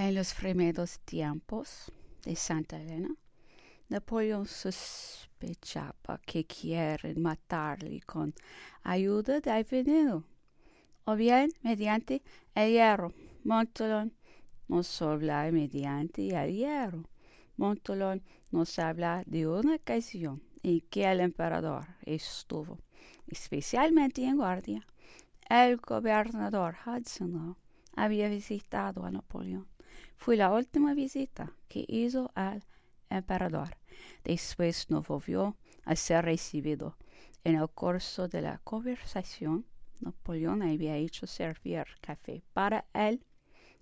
[0.00, 1.90] En los primeros tiempos
[2.24, 3.16] de Santa Elena,
[3.88, 8.32] Napoleón sospechaba que quieren matarle con
[8.84, 10.22] ayuda del veneno,
[11.04, 12.22] o bien mediante
[12.54, 13.12] el hierro.
[13.42, 14.14] Montolón
[14.68, 17.02] nos habla mediante el hierro.
[17.56, 18.22] Montolón
[18.52, 22.78] nos habla de una ocasión en que el emperador estuvo
[23.26, 24.86] especialmente en guardia.
[25.50, 27.56] El gobernador Hudson
[27.96, 29.66] había visitado a Napoleón
[30.16, 32.64] fue la última visita que hizo al
[33.10, 33.76] emperador.
[34.24, 36.96] Después no volvió a ser recibido.
[37.44, 39.64] En el curso de la conversación,
[40.00, 43.24] Napoleón había hecho servir café para él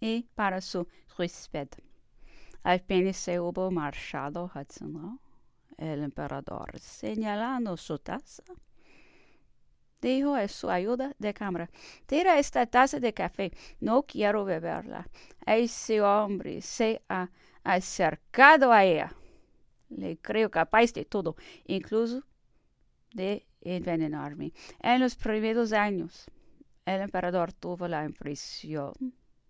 [0.00, 0.86] y para su
[1.18, 1.68] huésped.
[2.62, 5.20] Apenas se hubo marchado Hudson,
[5.76, 8.42] el emperador, señalando su taza,
[10.00, 11.70] dijo a su ayuda de cámara,
[12.06, 15.08] tira esta taza de café, no quiero beberla.
[15.46, 17.30] Ese hombre se ha
[17.64, 19.14] acercado a ella.
[19.88, 22.22] Le creo capaz de todo, incluso
[23.12, 24.52] de envenenarme.
[24.80, 26.26] En los primeros años,
[26.86, 28.94] el emperador tuvo la impresión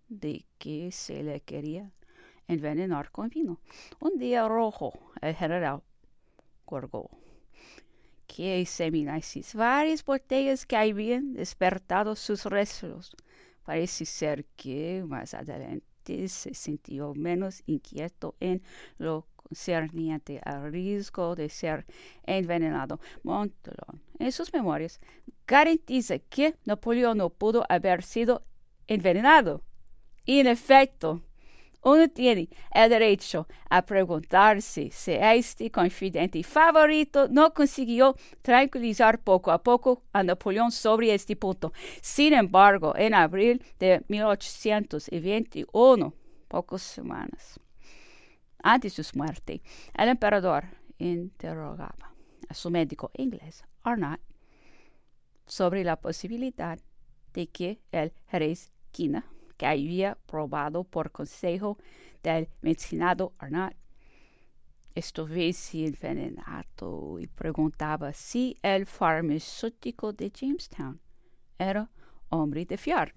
[0.09, 1.91] de que se le quería
[2.49, 3.61] envenenar con vino.
[4.01, 5.83] Un día rojo, el general
[6.65, 7.11] colgó
[8.41, 13.15] que examinases varias botellas que habían despertado sus restos.
[13.67, 18.63] Parece ser que más adelante se sintió menos inquieto en
[18.97, 21.85] lo concerniente al riesgo de ser
[22.23, 22.99] envenenado.
[23.25, 25.01] Montolón, en sus memorias,
[25.47, 28.43] garantiza que Napoleón no pudo haber sido
[28.87, 29.63] envenenado.
[30.25, 31.21] Y en efecto,
[31.83, 39.63] uno tiene el derecho a preguntarse si este confidente favorito no consiguió tranquilizar poco a
[39.63, 41.73] poco a Napoleón sobre este punto.
[42.03, 46.15] Sin embargo, en abril de 1821,
[46.49, 47.59] pocas semanas
[48.63, 49.63] antes de su muerte,
[49.95, 50.65] el emperador
[50.99, 52.15] interrogaba
[52.49, 54.21] a su médico inglés, Arnott,
[55.47, 56.79] sobre la posibilidad
[57.33, 59.25] de que el Jerez Quina
[59.61, 61.77] que había probado por consejo
[62.23, 63.75] del mencionado Arnott
[64.95, 70.99] estuviese envenenado y preguntaba si el farmacéutico de Jamestown
[71.59, 71.91] era
[72.31, 73.09] hombre de fiar.